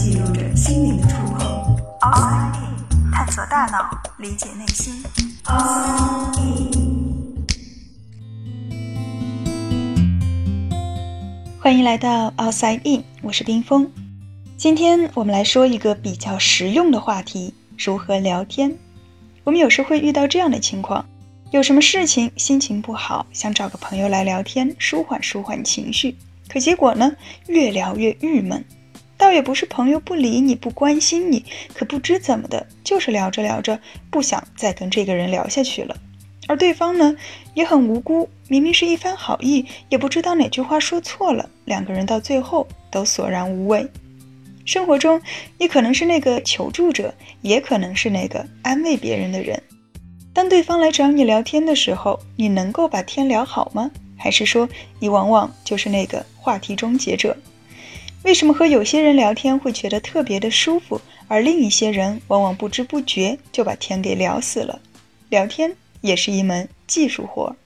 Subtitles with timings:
[0.00, 1.76] 记录着心灵的触碰。
[2.00, 4.94] Outside In，探索大脑，理解内心。
[5.44, 7.44] Outside In，
[11.60, 13.92] 欢迎来到 Outside In，我是冰峰。
[14.56, 18.74] 今天我们来说一个比较实用的话题：如何聊天。
[19.44, 21.04] 我们有时会遇到这样的情况。
[21.50, 26.16] 有什么事情心情不好，想找个朋友来聊天，舒缓舒缓情绪，
[26.48, 27.12] 可结果呢，
[27.48, 28.64] 越聊越郁闷。
[29.20, 33.78] 倒也不是朋友不理你不关心你，可不知怎么的，就是聊着聊着
[34.10, 35.94] 不想再跟这个人聊下去了。
[36.48, 37.14] 而对方呢，
[37.52, 43.86] 也很无辜，明明是一番好意，也不知道哪句话说错了，两个人到最后都索然无味。
[44.64, 45.20] 生活中，
[45.58, 47.12] 你可能是那个求助者，
[47.42, 49.62] 也可能是那个安慰别人的人。
[50.32, 53.90] 当对方来找你聊天的时候，你能够把天聊好吗？
[54.16, 54.66] 还是说
[54.98, 57.36] 你往往就是那个话题终结者？
[58.22, 64.78] 为什么和有些人聊天会觉得特别的舒服，而另一些人往往不知不觉就把天给聊死了？
[65.30, 67.56] 聊天也是一门技术活。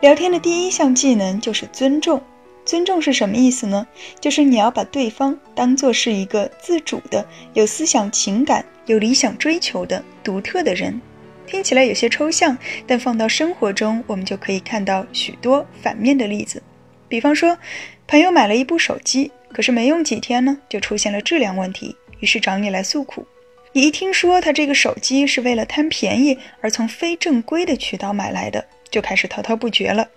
[0.00, 2.22] 聊天的第一项技能就是尊重。
[2.64, 3.86] 尊重是什么意思呢？
[4.20, 11.00] 就是你要把对方当做是一个自主的、有思想情感、有理想追求的独特的人。
[11.50, 12.56] 听起来有些抽象，
[12.86, 16.62] 但放到生活中，我们就可以看到许多反面的例子。
[17.08, 17.58] 比方说，
[18.06, 23.26] 朋友买了一部手机，可是没用几天呢，就出现了质量问题，于是找你来诉苦。
[23.72, 30.08] 你一听说他这个手机是为了贪便宜而从非正规的渠道买来的，就开始滔滔不绝了。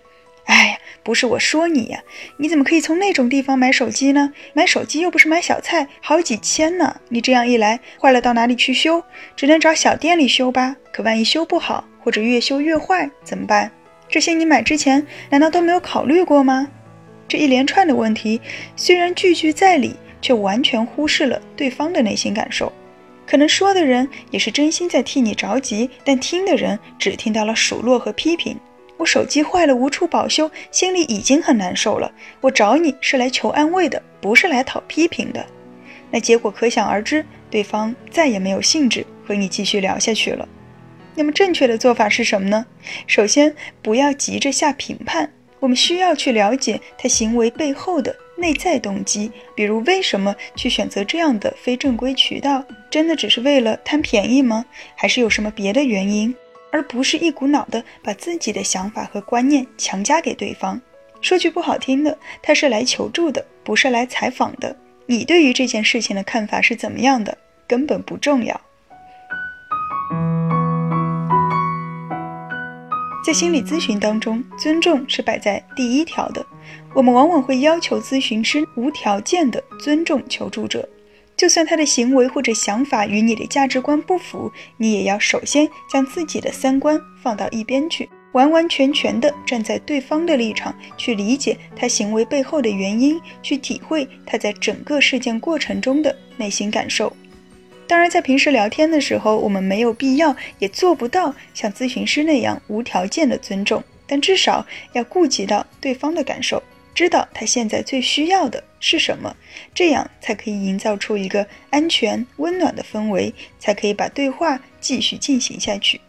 [0.46, 2.04] 哎呀，不是我说你呀，
[2.38, 4.34] 你怎么可以从那种地方买手机呢？
[4.54, 7.00] 买手机又不是买小菜，好几千呢。
[7.10, 9.04] 你这样一来，坏了到哪里去修？
[9.36, 10.76] 只能找小店里修吧。
[10.92, 13.72] 可万一修不好，或者越修越坏怎么办？
[14.10, 16.68] 这些你买之前难道都没有考虑过吗？
[17.28, 18.40] 这一连串的问题
[18.76, 22.72] 虽然句句在理，却完全忽视了对方的内心感受。
[23.26, 28.60] 可能说的人也是真心在替你着急，但听的人只听到了数落和批评。
[29.04, 32.10] 我手机坏了无处保修，心里已经很难受了。
[32.40, 35.46] 我找你是来求安慰的，不是来讨批评的。
[36.10, 40.48] 那结果可想而知，对方再也没有兴致和你继续聊下去了。
[41.16, 42.66] 那么正确的做法是什么呢？
[43.06, 52.64] 首先，不要急着下评判，我们需要去了解他行为背后的内在动机，比如为什么去选择这样的非正规渠道？
[52.90, 54.64] 真的只是为了贪便宜吗？
[54.96, 56.34] 还是有什么别的原因？
[56.74, 60.82] 而不是一股脑的把自己的想法和观念强加给对方。
[61.22, 64.76] 说句不好听的，他是来求助的，不是来采访的。
[65.06, 68.60] 你对于这件事情的看法是怎么样的，根本不重要。
[73.24, 76.44] 在心理咨询当中，尊重是摆在第一条的。
[76.96, 80.90] 我们往往会要求咨询师无条件的尊重求助者。
[81.36, 97.12] 就算他的行为或者想法与你的价值观不符，你也要首先将自己的三观放到一边去，完完全全的站在对方的立场去理解他行为背后的原因，去体会他在整个事件过程中的内心感受。
[97.86, 106.62] 当然，在平时聊天的时候，我们没有必要也做不到像咨询师那样无条件的尊重，但至少要顾及到对方的感受。
[106.94, 109.36] 知道他现在最需要的是什么，
[109.74, 116.00] 这样才可以营造出一个安全、温暖的氛围，才可以把对话继续进行下去。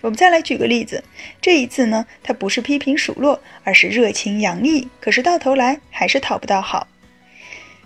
[0.00, 1.02] 我们再来举个例子，
[1.40, 6.86] 这一次呢，他不是批评数落，而是热情洋溢，可是到头来还是讨不到好。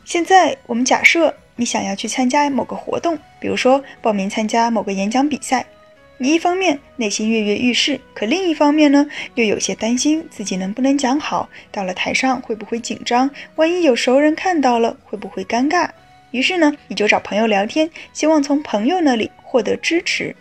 [0.05, 5.65] 现在我们假设你想要去参加某个活动，比如说报名参加某个演讲比赛。
[6.20, 9.06] 你一方面内心跃跃欲试，可另一方面呢，
[9.36, 13.30] 又有些担心自己能不能讲好，到了台上会不会紧张？
[13.54, 15.88] 万一有熟人看到了，会不会尴尬？
[16.32, 20.34] 于是呢，你就找朋友聊天，希望从朋友那里获得支持。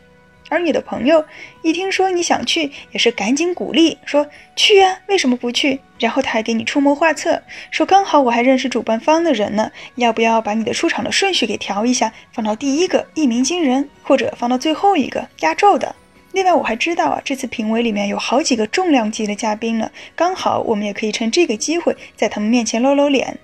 [0.50, 1.26] 而你的朋友
[1.61, 5.79] 一听说你想去，也是赶紧鼓励说去啊，为什么不去？
[5.99, 7.41] 然后他还给你出谋划策，
[7.72, 15.96] 说刚好我还认识主办方的人呢，要不要把你的出场的顺序给调一下，放到第一个一鸣惊人，或者放到最后一个压轴的。
[16.34, 23.40] 另外我还知道啊，这次评委里面有好几个重量级的嘉宾呢，刚好我们也可以趁这个机会在他们面前露露脸。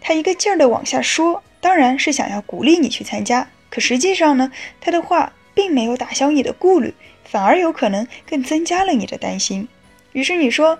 [0.00, 4.50] 他一个劲儿的往下说，当然是想要鼓励你去参加，可实际上呢，
[4.80, 5.32] 他的话。
[5.56, 6.94] 并没有打消你的顾虑，
[7.24, 9.66] 反而有可能更增加了你的担心。
[10.12, 10.78] 于是你说：“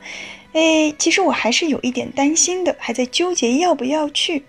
[0.52, 4.44] 哎，其实我还是有一点担心的，还在纠结要不要去。”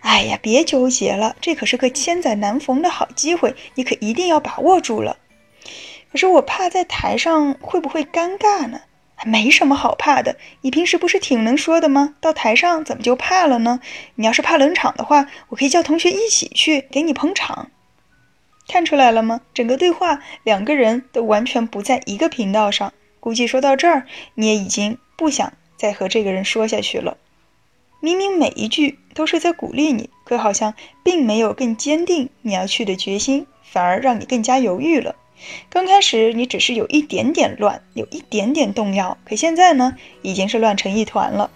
[0.00, 5.16] 哎呀，别纠结了，这可是个千载难逢的好机会，你可一定要把握住了。
[6.12, 8.82] 可是我怕在台上会不会尴尬呢？
[9.24, 12.14] 没什么好怕的，你平时不是挺能说的吗？
[12.20, 13.80] 到台上怎么就怕了呢？
[14.16, 17.70] 你要是怕冷场的话，我可以叫同学一起去给你捧场。
[18.72, 19.42] 看出来了吗？
[19.52, 22.94] 整个对话两个人都完全不在一个频道上。
[23.20, 27.18] 估计说到这儿，你也已经不想再和这个人说下去了。
[28.00, 30.72] 明明每一句都是在鼓励你，可好像
[31.02, 35.16] 并没有更坚定你要去的决心，反而让你更加犹豫了。
[35.68, 41.50] 刚开始你只是有一点点乱，有一点点动摇，可现在呢，已经是乱成一团了。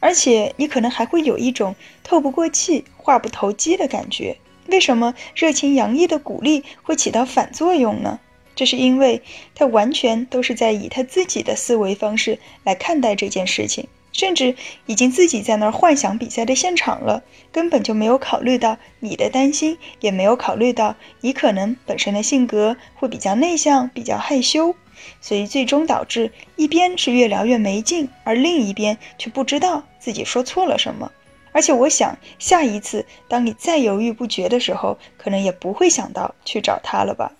[0.00, 4.36] 而且你可能还会有一种透不过气、话不投机的感觉。
[4.68, 8.20] 为什么热情洋溢的鼓励会起到反作用呢？
[8.54, 9.22] 这是因为
[9.54, 13.86] 他完全都是在以他自己的思维方式来看待这件事情。
[14.12, 14.54] 甚至
[14.86, 17.22] 已经自己在那儿幻想比赛的现场了，
[17.52, 24.74] 根本就没有考虑到你的担心，也没有考虑到你可能本身的性格会比较内向、比较害羞，
[25.20, 31.12] 所以最终导致一边是越聊越没劲，而另一边却不知道自己说错了什么。
[31.56, 37.32] 而且我想，下一次当你再犹豫不决的时候，可能也不会想到去找他了吧。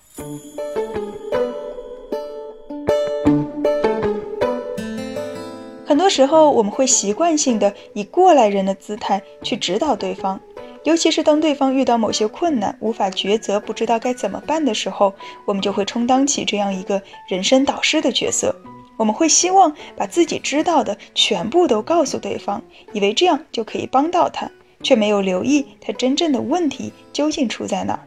[5.84, 10.40] 很多时候，我们会习惯性的以过来人的姿态去指导对方，
[10.84, 15.12] 尤其是当对方遇到某些困难、无法抉择、不知道该怎么办的时候，
[15.44, 18.56] 我们就会充当起这样一个人生导师的角色。
[18.96, 22.62] 我们会希望把自己知道的全部都告诉对方，
[22.92, 24.50] 以为这样就可以帮到他，
[24.82, 28.00] 却没有留意他真正的问题究竟出在哪儿。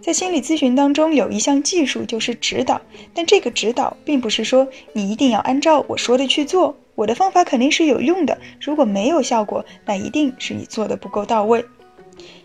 [0.00, 2.80] 在心理咨询当中，有一项技术就是指导，
[3.12, 6.76] 但这个指导并不是说你一定要按照我说的去做。
[6.94, 11.64] 我的方法肯定是有用的，如果没有效果，那一定是你做的不够到位。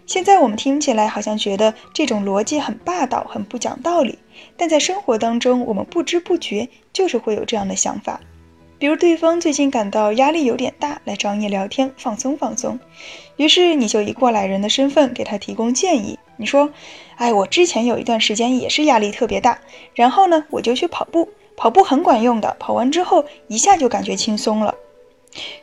[0.05, 4.19] 现在我们听起来好像觉得这种逻辑很霸道、很不讲道理，
[4.57, 8.19] 但在生活当中，我们不知不觉就是会有这样的想法。
[8.77, 12.79] 比如对方最近感到压力有点大，来找你聊天放松放松，
[13.37, 16.19] 于是你就以过来人的身份给他提供建议。
[16.35, 16.69] 你说
[17.15, 19.59] ：“哎，我之前有一段时间也是压力特别大，
[19.93, 24.73] 然后呢，我就去跑步。”跑步很管用的，跑完之后一下就感觉轻松了。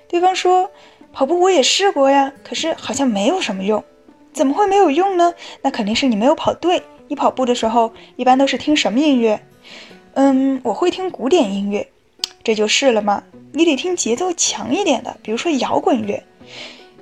[0.09, 0.71] 对方说
[1.13, 3.85] ：“跑步我也试过呀，可是好像没有什么用。
[4.33, 5.35] 怎么会没有用呢？
[5.63, 6.83] 那肯定是你没有跑对。
[7.09, 9.41] 你跑步的时候一般都是听什么音乐？
[10.15, 11.89] 嗯，我会听古典音乐。
[12.45, 13.23] 这就是了吗？
[13.53, 16.23] 你得听节奏强一点的，比如说摇滚乐。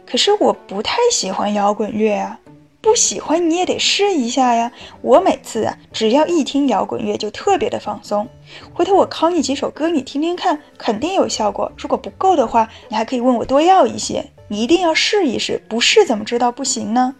[0.06, 2.40] 可是我不太喜欢摇滚乐啊。”
[2.80, 4.70] 不喜欢你也得试一下呀！
[5.02, 8.26] 我每次啊，只要一听摇滚乐就特别的放松。
[8.72, 11.70] 回头我考你几首歌，你听听看，肯定有效果。
[11.76, 14.24] 如果不够的话，你还可以问我多要一些。
[14.48, 17.14] 你一定要试一试，不试怎么知道不行呢？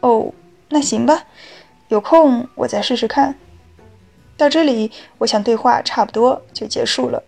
[0.00, 0.32] 哦，
[0.68, 1.24] 那行吧，
[1.88, 3.34] 有空我再试试看。
[4.36, 7.22] 到这里，我想对话差不多就结束了。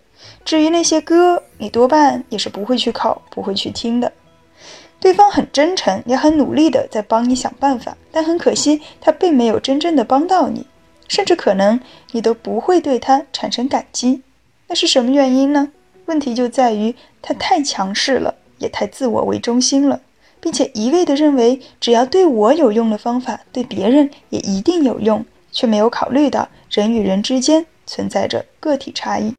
[0.45, 4.11] 至于那些歌，你多半也是不会去考，不会去听的。
[4.99, 10.65] 对方很真诚，也很努力的在帮你想办法，但很可惜，他并没有真正的帮到你，
[11.07, 11.79] 甚至可能
[12.11, 14.21] 你都不会对他产生感激。
[14.67, 15.71] 那是什么原因呢？
[16.05, 19.99] 问题就在于他太强势了，也太自我为中心了，
[20.39, 29.33] 并且一味的认为只要对我有用的方法，对别人也一定有用，却没有考虑到人与人之间存在着个体差异。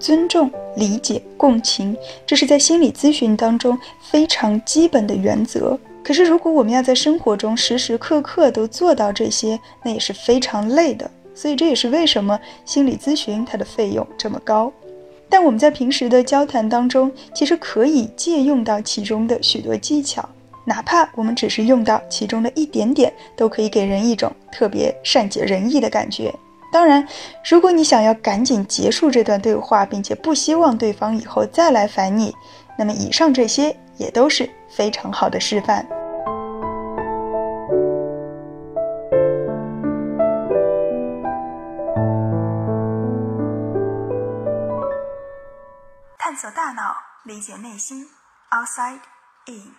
[0.00, 5.78] 尊重、理解、共情，这是在心理咨询当中非常基本的原则。
[6.04, 11.10] 可是，如果我们要在生活中时时刻刻都做到这些，那也是非常累的。
[11.34, 14.72] 所以，这也是为什么心理咨询它的费用这么高。
[15.28, 20.26] 但我们在平时的交谈当中，其实可以借用到其中的许多技巧，
[20.64, 26.34] 哪怕我们只是用到其中的一点点，都可以给人一种特别善解人意的感觉。
[26.72, 27.06] 当然，
[27.48, 32.34] 如果你想要赶紧结束这段对话，并且不希望对方以后再来烦你，
[32.78, 35.86] 那么以上这些也都是非常好的示范。
[47.27, 48.09] 理解内心，
[48.51, 49.01] Outside
[49.45, 49.75] In。